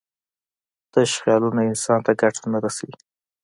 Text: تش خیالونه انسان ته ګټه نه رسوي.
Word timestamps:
تش 0.91 1.11
خیالونه 1.21 1.61
انسان 1.69 1.99
ته 2.05 2.11
ګټه 2.21 2.43
نه 2.53 2.57
رسوي. 2.63 2.95